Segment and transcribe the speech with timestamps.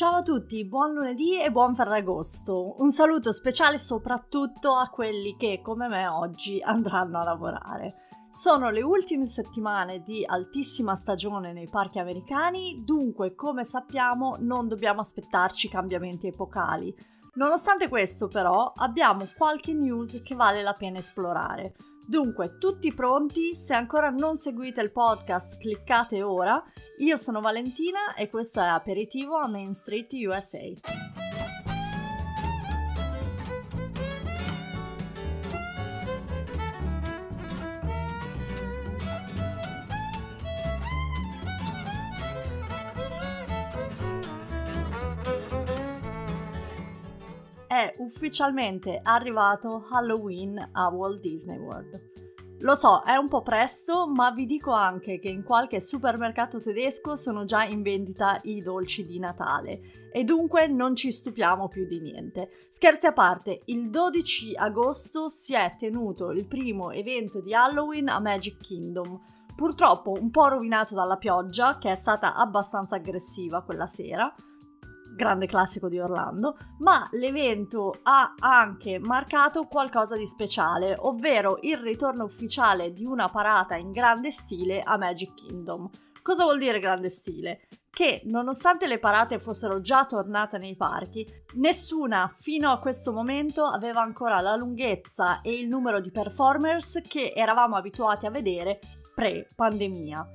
[0.00, 2.76] Ciao a tutti, buon lunedì e buon Ferragosto.
[2.78, 8.08] Un saluto speciale soprattutto a quelli che, come me oggi, andranno a lavorare.
[8.30, 15.02] Sono le ultime settimane di altissima stagione nei parchi americani, dunque, come sappiamo, non dobbiamo
[15.02, 16.96] aspettarci cambiamenti epocali.
[17.34, 21.74] Nonostante questo, però, abbiamo qualche news che vale la pena esplorare.
[22.06, 23.54] Dunque, tutti pronti?
[23.54, 26.62] Se ancora non seguite il podcast, cliccate ora.
[26.98, 31.29] Io sono Valentina e questo è Aperitivo a Main Street USA.
[47.70, 52.08] È ufficialmente arrivato Halloween a Walt Disney World.
[52.62, 57.14] Lo so, è un po' presto, ma vi dico anche che in qualche supermercato tedesco
[57.14, 62.00] sono già in vendita i dolci di Natale e dunque non ci stupiamo più di
[62.00, 62.50] niente.
[62.68, 68.18] Scherzi a parte, il 12 agosto si è tenuto il primo evento di Halloween a
[68.18, 69.16] Magic Kingdom,
[69.54, 74.34] purtroppo un po' rovinato dalla pioggia, che è stata abbastanza aggressiva quella sera,
[75.20, 82.24] grande classico di Orlando, ma l'evento ha anche marcato qualcosa di speciale, ovvero il ritorno
[82.24, 85.90] ufficiale di una parata in grande stile a Magic Kingdom.
[86.22, 87.68] Cosa vuol dire grande stile?
[87.90, 94.00] Che nonostante le parate fossero già tornate nei parchi, nessuna fino a questo momento aveva
[94.00, 98.78] ancora la lunghezza e il numero di performers che eravamo abituati a vedere
[99.14, 100.32] pre-pandemia.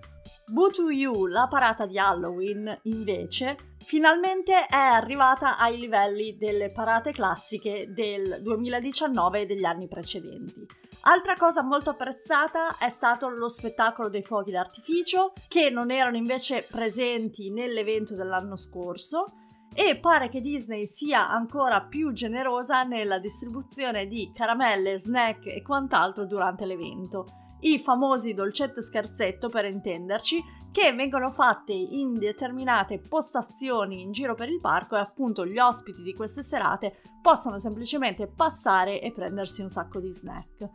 [0.47, 7.11] Boo to You, la parata di Halloween, invece, finalmente è arrivata ai livelli delle parate
[7.11, 10.65] classiche del 2019 e degli anni precedenti.
[11.01, 16.63] Altra cosa molto apprezzata è stato lo spettacolo dei fuochi d'artificio, che non erano invece
[16.63, 19.27] presenti nell'evento dell'anno scorso,
[19.73, 26.25] e pare che Disney sia ancora più generosa nella distribuzione di caramelle, snack e quant'altro
[26.25, 27.25] durante l'evento.
[27.59, 30.43] I famosi dolcetto scherzetto per intenderci,
[30.75, 36.03] che vengono fatte in determinate postazioni in giro per il parco e appunto gli ospiti
[36.03, 40.69] di queste serate possono semplicemente passare e prendersi un sacco di snack.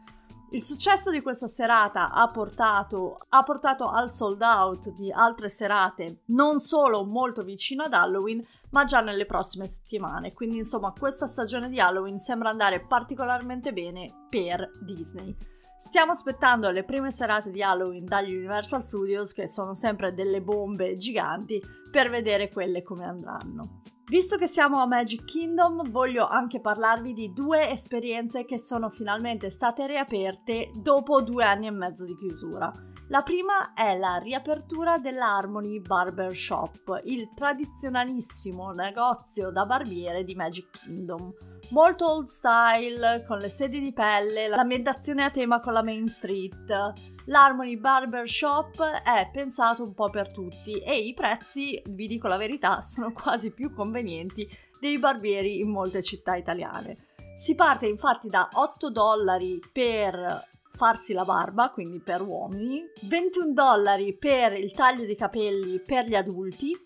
[0.53, 6.23] Il successo di questa serata ha portato, ha portato, al sold out di altre serate,
[6.29, 10.33] non solo molto vicino ad Halloween, ma già nelle prossime settimane.
[10.33, 15.37] Quindi, insomma, questa stagione di Halloween sembra andare particolarmente bene per Disney.
[15.83, 20.99] Stiamo aspettando le prime serate di Halloween dagli Universal Studios, che sono sempre delle bombe
[20.99, 21.59] giganti,
[21.91, 23.81] per vedere quelle come andranno.
[24.05, 29.49] Visto che siamo a Magic Kingdom, voglio anche parlarvi di due esperienze che sono finalmente
[29.49, 32.71] state riaperte dopo due anni e mezzo di chiusura.
[33.11, 40.71] La prima è la riapertura dell'Harmony Barber Shop, il tradizionalissimo negozio da barbiere di Magic
[40.71, 41.35] Kingdom
[41.71, 46.93] molto old style, con le sedie di pelle, l'ambientazione a tema con la Main Street.
[47.27, 52.37] L'Harmony Barber Shop è pensato un po' per tutti e i prezzi, vi dico la
[52.37, 54.49] verità, sono quasi più convenienti
[54.79, 57.09] dei barbieri in molte città italiane.
[57.37, 64.17] Si parte infatti da 8 dollari per farsi la barba, quindi per uomini, 21 dollari
[64.17, 66.77] per il taglio di capelli per gli adulti,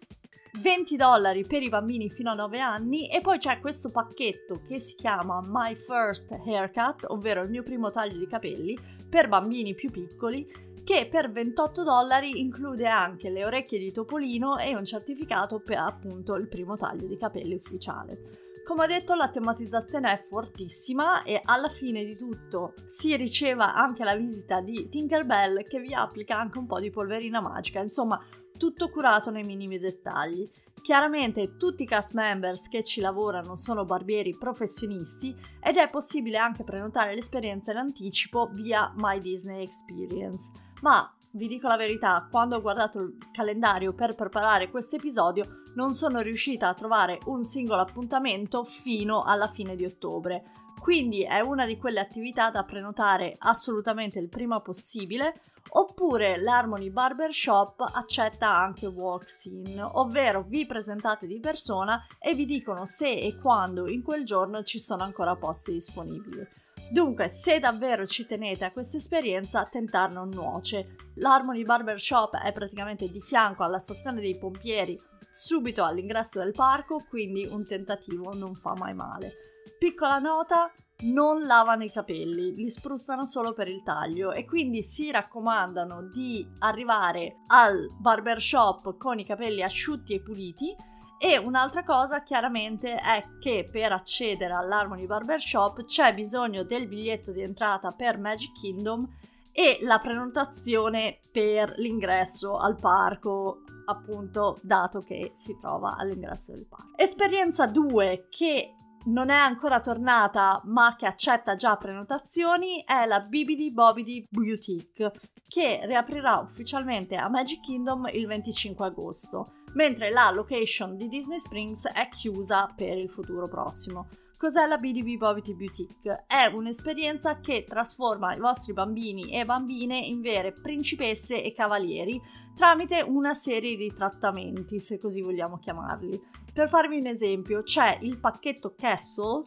[0.61, 4.79] 20 dollari per i bambini fino a 9 anni e poi c'è questo pacchetto che
[4.79, 8.79] si chiama My First Haircut, ovvero il mio primo taglio di capelli
[9.09, 14.77] per bambini più piccoli che per 28 dollari include anche le orecchie di topolino e
[14.77, 18.21] un certificato per appunto il primo taglio di capelli ufficiale.
[18.65, 24.05] Come ho detto, la tematizzazione è fortissima e alla fine di tutto si riceva anche
[24.05, 27.81] la visita di Tinkerbell che vi applica anche un po' di polverina magica.
[27.81, 28.19] Insomma,
[28.57, 30.49] tutto curato nei minimi dettagli.
[30.81, 36.65] Chiaramente tutti i cast members che ci lavorano sono barbieri professionisti ed è possibile anche
[36.65, 40.51] prenotare l'esperienza in anticipo via My Disney Experience.
[40.85, 45.95] Ma vi dico la verità, quando ho guardato il calendario per preparare questo episodio non
[45.95, 50.45] sono riuscita a trovare un singolo appuntamento fino alla fine di ottobre.
[50.79, 57.81] Quindi è una di quelle attività da prenotare assolutamente il prima possibile, oppure l'Harmony Barbershop
[57.81, 64.03] accetta anche walk-in, ovvero vi presentate di persona e vi dicono se e quando in
[64.03, 66.47] quel giorno ci sono ancora posti disponibili.
[66.91, 70.97] Dunque, se davvero ci tenete a questa esperienza, tentar non nuoce.
[71.17, 74.99] L'Harmony Barbershop è praticamente di fianco alla stazione dei pompieri,
[75.31, 79.33] subito all'ingresso del parco, quindi un tentativo non fa mai male.
[79.79, 80.71] Piccola nota,
[81.03, 86.47] non lavano i capelli, li spruzzano solo per il taglio e quindi si raccomandano di
[86.61, 90.75] arrivare al barbershop con i capelli asciutti e puliti
[91.19, 97.41] E un'altra cosa chiaramente è che per accedere all'Harmony Barbershop c'è bisogno del biglietto di
[97.41, 99.09] entrata per Magic Kingdom
[99.53, 106.91] e la prenotazione per l'ingresso al parco, appunto, dato che si trova all'ingresso del parco.
[106.97, 108.75] Esperienza 2 che
[109.07, 115.13] non è ancora tornata ma che accetta già prenotazioni è la Bibidi Bobidi Boutique
[115.47, 121.87] che riaprirà ufficialmente a Magic Kingdom il 25 agosto, mentre la location di Disney Springs
[121.87, 124.07] è chiusa per il futuro prossimo.
[124.37, 126.25] Cos'è la BDB Bobity Boutique?
[126.27, 132.21] È un'esperienza che trasforma i vostri bambini e bambine in vere principesse e cavalieri
[132.55, 136.21] tramite una serie di trattamenti, se così vogliamo chiamarli.
[136.53, 139.45] Per farvi un esempio, c'è il pacchetto Castle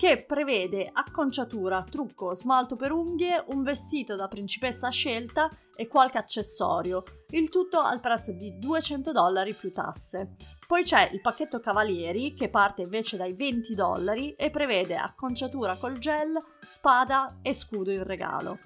[0.00, 7.02] che prevede acconciatura, trucco, smalto per unghie, un vestito da principessa scelta e qualche accessorio,
[7.32, 10.36] il tutto al prezzo di 200 dollari più tasse.
[10.66, 15.98] Poi c'è il pacchetto Cavalieri che parte invece dai 20 dollari e prevede acconciatura col
[15.98, 18.58] gel, spada e scudo in regalo.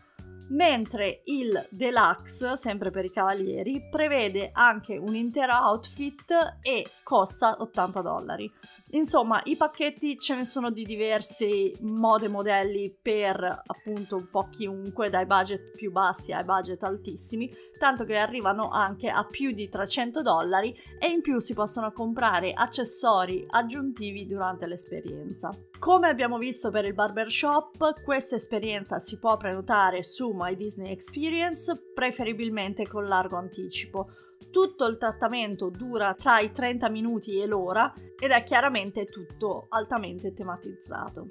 [0.50, 8.02] Mentre il Deluxe, sempre per i cavalieri, prevede anche un intero outfit e costa 80
[8.02, 8.52] dollari.
[8.94, 14.48] Insomma, i pacchetti ce ne sono di diversi modi e modelli per appunto un po'
[14.50, 19.68] chiunque, dai budget più bassi ai budget altissimi, tanto che arrivano anche a più di
[19.68, 25.50] 300 dollari e in più si possono comprare accessori aggiuntivi durante l'esperienza.
[25.76, 31.90] Come abbiamo visto per il barbershop, questa esperienza si può prenotare su My Disney Experience,
[31.92, 34.08] preferibilmente con largo anticipo
[34.54, 40.32] tutto il trattamento dura tra i 30 minuti e l'ora ed è chiaramente tutto altamente
[40.32, 41.26] tematizzato.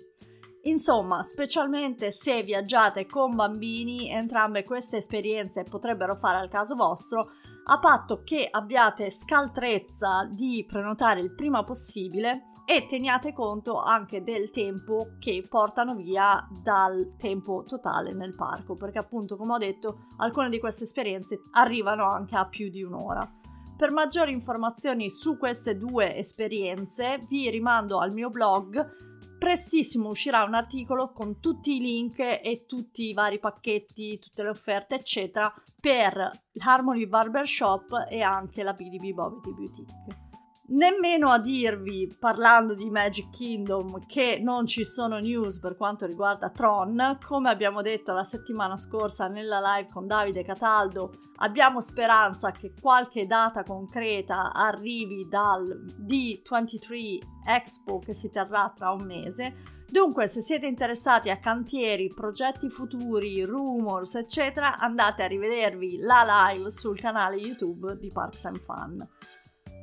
[0.63, 7.29] Insomma, specialmente se viaggiate con bambini, entrambe queste esperienze potrebbero fare al caso vostro,
[7.63, 14.50] a patto che abbiate scaltrezza di prenotare il prima possibile e teniate conto anche del
[14.50, 20.50] tempo che portano via dal tempo totale nel parco, perché appunto, come ho detto, alcune
[20.50, 23.30] di queste esperienze arrivano anche a più di un'ora.
[23.75, 29.38] Per maggiori informazioni su queste due esperienze vi rimando al mio blog.
[29.38, 34.50] Prestissimo uscirà un articolo con tutti i link e tutti i vari pacchetti, tutte le
[34.50, 40.31] offerte, eccetera, per Harmony Barbershop e anche la BDB Bobby Boutique
[40.68, 46.50] nemmeno a dirvi, parlando di Magic Kingdom, che non ci sono news per quanto riguarda
[46.50, 47.18] Tron.
[47.25, 53.25] Come abbiamo detto la settimana scorsa nella live con Davide Cataldo, abbiamo speranza che qualche
[53.25, 59.81] data concreta arrivi dal D23 Expo che si terrà tra un mese.
[59.94, 66.71] Dunque, se siete interessati a cantieri, progetti futuri, rumors, eccetera, andate a rivedervi la live
[66.71, 69.07] sul canale YouTube di Parks and Fun.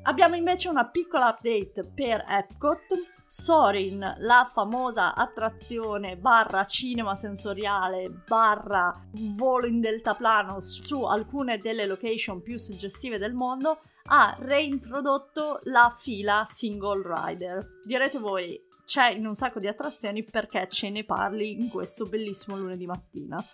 [0.02, 2.86] Abbiamo invece una piccola update per Epcot.
[3.26, 12.42] Sorin, la famosa attrazione barra cinema sensoriale barra volo in deltaplano su alcune delle location
[12.42, 17.80] più suggestive del mondo, ha reintrodotto la fila single rider.
[17.84, 22.56] Direte voi, c'è in un sacco di attrazioni perché ce ne parli in questo bellissimo
[22.56, 23.46] lunedì mattina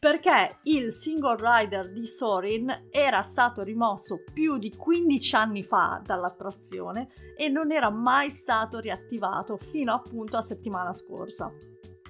[0.00, 7.08] perché il single rider di Sorin era stato rimosso più di 15 anni fa dall'attrazione
[7.36, 11.52] e non era mai stato riattivato fino appunto a settimana scorsa.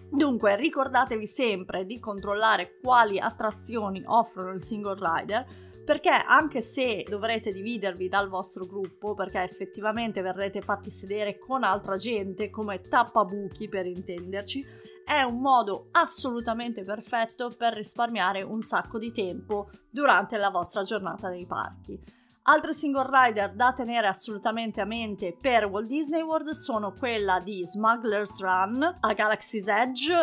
[0.09, 5.47] Dunque ricordatevi sempre di controllare quali attrazioni offrono il single rider
[5.85, 11.97] perché anche se dovrete dividervi dal vostro gruppo, perché effettivamente verrete fatti sedere con altra
[11.97, 14.65] gente come tappabuchi per intenderci,
[15.11, 21.29] è un modo assolutamente perfetto per risparmiare un sacco di tempo durante la vostra giornata
[21.29, 22.01] nei parchi.
[22.43, 27.67] Altre single rider da tenere assolutamente a mente per Walt Disney World sono quella di
[27.67, 30.15] Smuggler's Run a Galaxy's Edge,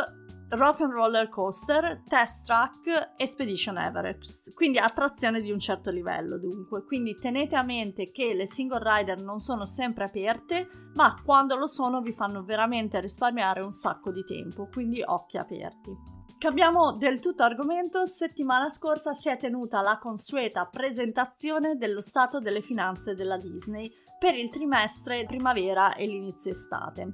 [0.50, 6.86] Rock and Roller Coaster, Test Track, Expedition Everest, quindi attrazione di un certo livello dunque,
[6.86, 11.68] quindi tenete a mente che le single rider non sono sempre aperte, ma quando lo
[11.68, 16.16] sono vi fanno veramente risparmiare un sacco di tempo, quindi occhi aperti.
[16.38, 22.62] Cambiamo del tutto argomento, settimana scorsa si è tenuta la consueta presentazione dello stato delle
[22.62, 27.14] finanze della Disney per il trimestre primavera e l'inizio estate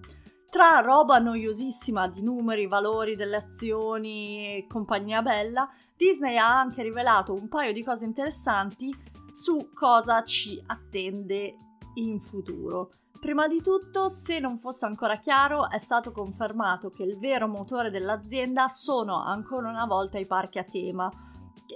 [0.53, 5.67] tra roba noiosissima di numeri, valori delle azioni e compagnia bella,
[5.97, 8.95] Disney ha anche rivelato un paio di cose interessanti
[9.31, 11.55] su cosa ci attende
[11.95, 12.91] in futuro.
[13.19, 17.89] Prima di tutto, se non fosse ancora chiaro, è stato confermato che il vero motore
[17.89, 21.09] dell'azienda sono ancora una volta i parchi a tema,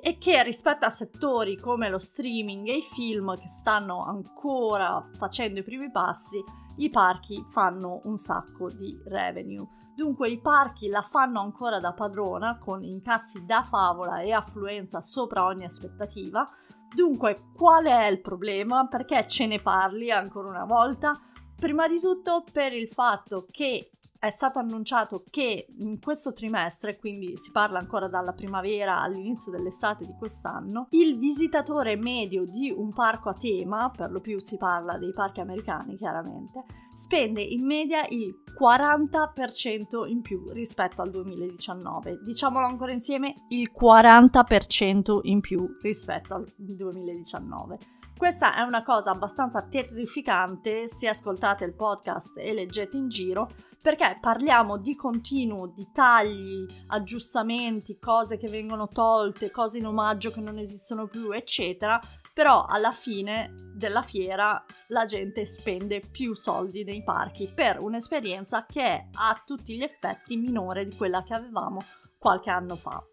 [0.04, 5.62] e che rispetto a settori come lo streaming e i film che stanno ancora facendo
[5.62, 9.68] i primi passi, i parchi fanno un sacco di revenue.
[9.96, 15.46] Dunque i parchi la fanno ancora da padrona con incassi da favola e affluenza sopra
[15.46, 16.48] ogni aspettativa.
[16.94, 18.88] Dunque qual è il problema?
[18.88, 21.20] Perché ce ne parli ancora una volta?
[21.56, 27.38] Prima di tutto per il fatto che è stato annunciato che in questo trimestre, quindi
[27.38, 33.30] si parla ancora dalla primavera all'inizio dell'estate di quest'anno, il visitatore medio di un parco
[33.30, 36.66] a tema, per lo più si parla dei parchi americani chiaramente,
[36.98, 42.22] spende in media il 40% in più rispetto al 2019.
[42.24, 47.78] Diciamolo ancora insieme, il 40% in più rispetto al 2019.
[48.18, 54.18] Questa è una cosa abbastanza terrificante se ascoltate il podcast e leggete in giro, perché
[54.20, 60.58] parliamo di continuo, di tagli, aggiustamenti, cose che vengono tolte, cose in omaggio che non
[60.58, 62.02] esistono più, eccetera,
[62.38, 68.84] però alla fine della fiera la gente spende più soldi nei parchi per un'esperienza che
[68.84, 71.84] è a tutti gli effetti minore di quella che avevamo
[72.20, 73.04] qualche anno fa.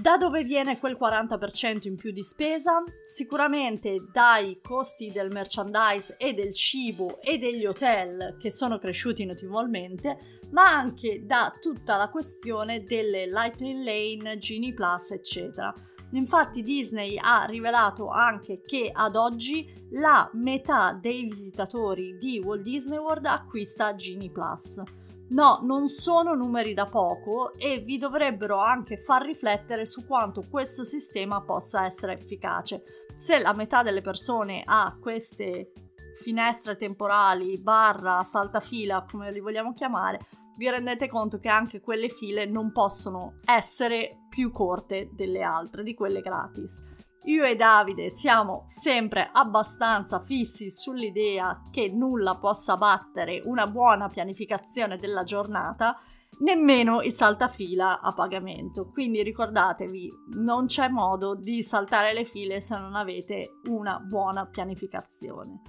[0.00, 2.84] Da dove viene quel 40% in più di spesa?
[3.02, 10.40] Sicuramente dai costi del merchandise e del cibo e degli hotel che sono cresciuti notevolmente,
[10.52, 15.74] ma anche da tutta la questione delle Lightning Lane, Genie Plus, eccetera.
[16.12, 22.98] Infatti Disney ha rivelato anche che ad oggi la metà dei visitatori di Walt Disney
[22.98, 24.80] World acquista Genie Plus.
[25.30, 30.84] No, non sono numeri da poco e vi dovrebbero anche far riflettere su quanto questo
[30.84, 32.82] sistema possa essere efficace.
[33.14, 35.72] Se la metà delle persone ha queste
[36.14, 40.18] finestre temporali, barra, saltafila, come li vogliamo chiamare,
[40.56, 45.94] vi rendete conto che anche quelle file non possono essere più corte delle altre, di
[45.94, 46.82] quelle gratis.
[47.24, 54.96] Io e Davide siamo sempre abbastanza fissi sull'idea che nulla possa battere una buona pianificazione
[54.96, 55.98] della giornata,
[56.40, 58.88] nemmeno il saltafila a pagamento.
[58.88, 65.60] Quindi ricordatevi, non c'è modo di saltare le file se non avete una buona pianificazione.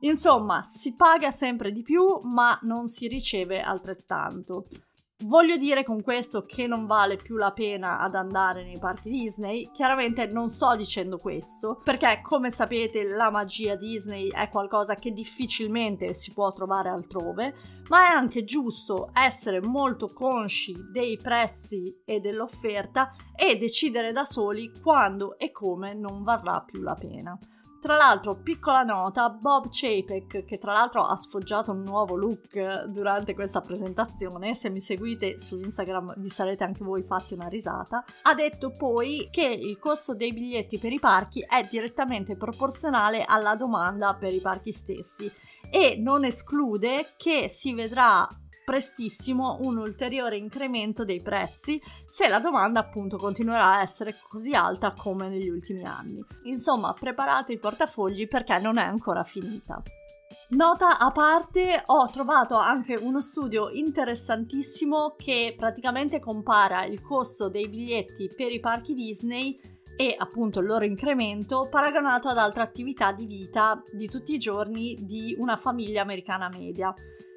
[0.00, 4.66] Insomma, si paga sempre di più, ma non si riceve altrettanto.
[5.26, 9.70] Voglio dire con questo che non vale più la pena ad andare nei parchi Disney?
[9.72, 16.12] Chiaramente non sto dicendo questo, perché come sapete la magia Disney è qualcosa che difficilmente
[16.12, 17.54] si può trovare altrove,
[17.88, 24.72] ma è anche giusto essere molto consci dei prezzi e dell'offerta e decidere da soli
[24.82, 27.38] quando e come non varrà più la pena.
[27.84, 33.34] Tra l'altro, piccola nota, Bob Chapek, che tra l'altro ha sfoggiato un nuovo look durante
[33.34, 38.32] questa presentazione, se mi seguite su Instagram vi sarete anche voi fatti una risata, ha
[38.32, 44.14] detto poi che il costo dei biglietti per i parchi è direttamente proporzionale alla domanda
[44.14, 45.30] per i parchi stessi
[45.70, 48.26] e non esclude che si vedrà
[48.64, 54.94] prestissimo un ulteriore incremento dei prezzi se la domanda appunto continuerà a essere così alta
[54.94, 56.24] come negli ultimi anni.
[56.44, 59.82] Insomma, preparate i portafogli perché non è ancora finita.
[60.50, 67.68] Nota a parte, ho trovato anche uno studio interessantissimo che praticamente compara il costo dei
[67.68, 69.58] biglietti per i parchi Disney
[69.96, 74.96] e appunto il loro incremento paragonato ad altre attività di vita di tutti i giorni
[75.00, 76.92] di una famiglia americana media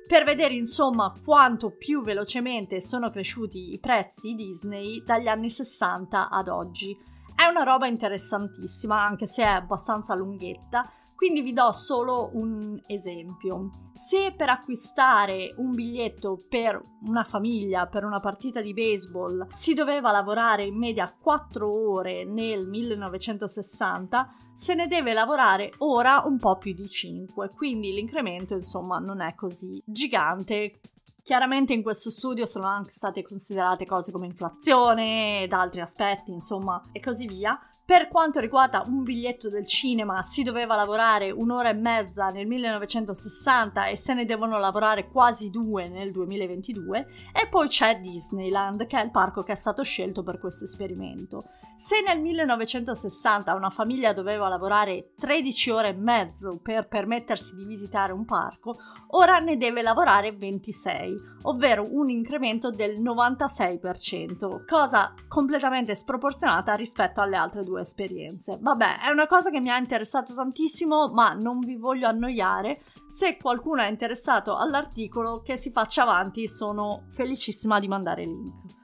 [0.08, 6.48] per vedere insomma quanto più velocemente sono cresciuti i prezzi Disney dagli anni 60 ad
[6.48, 6.98] oggi.
[7.36, 13.70] È una roba interessantissima, anche se è abbastanza lunghetta, quindi vi do solo un esempio.
[13.96, 20.12] Se per acquistare un biglietto per una famiglia, per una partita di baseball, si doveva
[20.12, 26.76] lavorare in media 4 ore nel 1960, se ne deve lavorare ora un po' più
[26.76, 30.80] di 5, quindi l'incremento insomma non è così gigante.
[31.24, 36.80] Chiaramente in questo studio sono anche state considerate cose come inflazione ed altri aspetti, insomma,
[36.92, 41.74] e così via, per quanto riguarda un biglietto del cinema, si doveva lavorare un'ora e
[41.74, 47.08] mezza nel 1960 e se ne devono lavorare quasi due nel 2022.
[47.32, 51.46] E poi c'è Disneyland, che è il parco che è stato scelto per questo esperimento.
[51.78, 58.12] Se nel 1960 una famiglia doveva lavorare 13 ore e mezzo per permettersi di visitare
[58.12, 58.76] un parco,
[59.12, 67.36] ora ne deve lavorare 26, ovvero un incremento del 96%, cosa completamente sproporzionata rispetto alle
[67.38, 68.58] altre due esperienze.
[68.60, 72.82] Vabbè, è una cosa che mi ha interessato tantissimo, ma non vi voglio annoiare.
[73.08, 78.76] Se qualcuno è interessato all'articolo, che si faccia avanti, sono felicissima di mandare il link.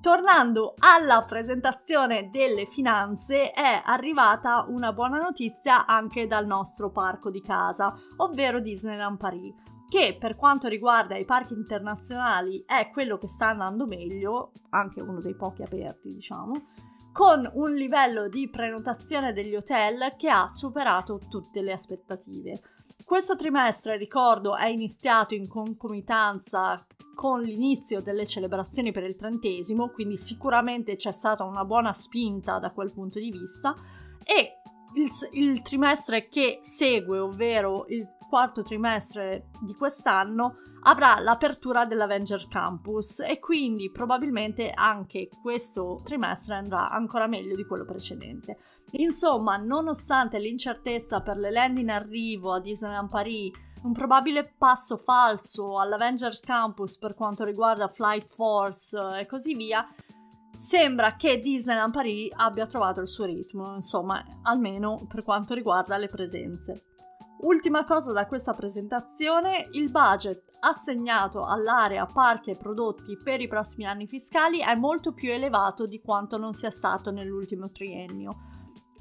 [0.00, 7.40] Tornando alla presentazione delle finanze, è arrivata una buona notizia anche dal nostro parco di
[7.40, 9.54] casa, ovvero Disneyland Paris,
[9.92, 15.20] che per quanto riguarda i parchi internazionali è quello che sta andando meglio, anche uno
[15.20, 16.68] dei pochi aperti, diciamo,
[17.12, 22.58] con un livello di prenotazione degli hotel che ha superato tutte le aspettative.
[23.04, 30.16] Questo trimestre, ricordo, è iniziato in concomitanza con l'inizio delle celebrazioni per il trentesimo, quindi
[30.16, 33.74] sicuramente c'è stata una buona spinta da quel punto di vista
[34.24, 34.54] e
[34.94, 43.20] il, il trimestre che segue, ovvero il quarto trimestre di quest'anno, avrà l'apertura dell'Avenger Campus
[43.20, 48.56] e quindi probabilmente anche questo trimestre andrà ancora meglio di quello precedente.
[48.92, 53.50] Insomma, nonostante l'incertezza per le land in arrivo a Disneyland Paris
[53.82, 59.86] un probabile passo falso all'Avengers Campus per quanto riguarda Flight Force e così via,
[60.56, 66.08] sembra che Disneyland Paris abbia trovato il suo ritmo, insomma, almeno per quanto riguarda le
[66.08, 66.86] presenze.
[67.42, 73.84] Ultima cosa da questa presentazione, il budget assegnato all'area parchi e prodotti per i prossimi
[73.84, 78.52] anni fiscali è molto più elevato di quanto non sia stato nell'ultimo triennio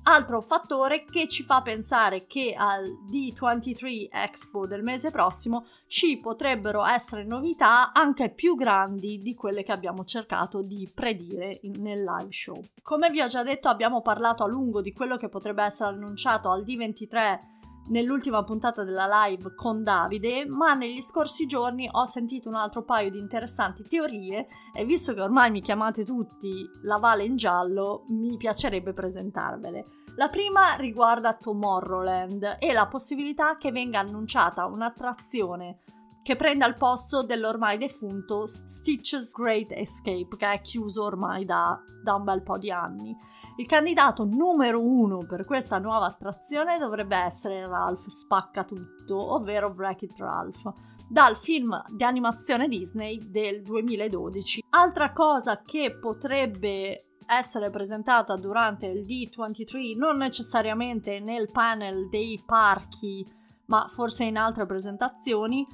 [0.03, 6.83] Altro fattore che ci fa pensare che al D23 Expo del mese prossimo ci potrebbero
[6.83, 12.59] essere novità anche più grandi di quelle che abbiamo cercato di predire nel live show.
[12.81, 16.49] Come vi ho già detto abbiamo parlato a lungo di quello che potrebbe essere annunciato
[16.49, 22.55] al D23 nell'ultima puntata della live con Davide, ma negli scorsi giorni ho sentito un
[22.55, 27.35] altro paio di interessanti teorie e visto che ormai mi chiamate tutti la Vale in
[27.35, 29.85] giallo, mi piacerebbe presentarvele.
[30.15, 35.79] La prima riguarda Tomorrowland e la possibilità che venga annunciata un'attrazione
[36.23, 42.15] che prenda il posto dell'ormai defunto Stitch's Great Escape, che è chiuso ormai da, da
[42.15, 43.15] un bel po' di anni.
[43.57, 50.17] Il candidato numero uno per questa nuova attrazione dovrebbe essere Ralph Spacca Tutto, ovvero Wreck-It
[50.17, 50.71] Ralph,
[51.09, 54.63] dal film di animazione Disney del 2012.
[54.69, 63.25] Altra cosa che potrebbe essere presentata durante il D23, non necessariamente nel panel dei parchi,
[63.65, 65.65] ma forse in altre presentazioni,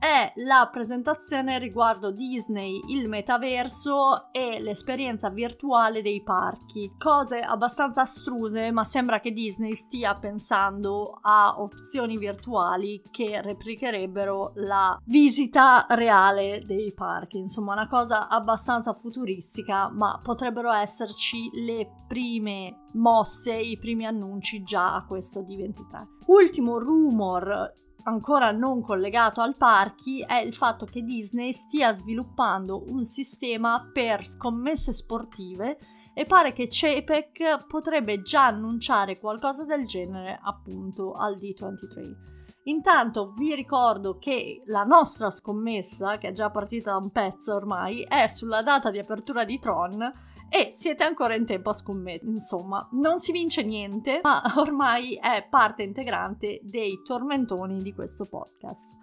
[0.00, 6.94] è la presentazione riguardo Disney, il metaverso e l'esperienza virtuale dei parchi.
[6.96, 14.98] Cose abbastanza astruse, ma sembra che Disney stia pensando a opzioni virtuali che replicherebbero la
[15.04, 17.36] visita reale dei parchi.
[17.36, 24.94] Insomma, una cosa abbastanza futuristica, ma potrebbero esserci le prime mosse, i primi annunci già
[24.94, 26.06] a questo D23.
[26.28, 27.70] Ultimo rumor
[28.04, 34.26] ancora non collegato al parchi è il fatto che Disney stia sviluppando un sistema per
[34.26, 35.78] scommesse sportive
[36.14, 42.38] e pare che CEPEC potrebbe già annunciare qualcosa del genere appunto al D23.
[42.64, 48.02] Intanto vi ricordo che la nostra scommessa, che è già partita da un pezzo ormai,
[48.02, 50.10] è sulla data di apertura di Tron
[50.50, 52.30] e siete ancora in tempo a scommettere.
[52.30, 58.98] Insomma, non si vince niente, ma ormai è parte integrante dei tormentoni di questo podcast.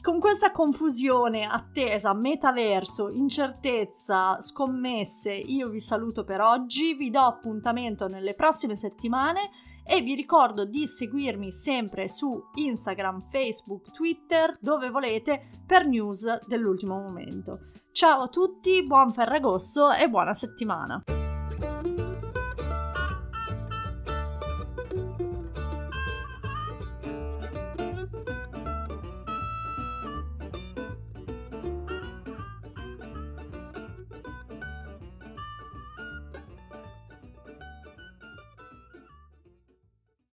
[0.00, 8.08] Con questa confusione, attesa, metaverso, incertezza, scommesse, io vi saluto per oggi, vi do appuntamento
[8.08, 9.50] nelle prossime settimane
[9.90, 17.00] e vi ricordo di seguirmi sempre su Instagram, Facebook, Twitter, dove volete, per news dell'ultimo
[17.00, 17.72] momento.
[17.90, 21.02] Ciao a tutti, buon Ferragosto e buona settimana!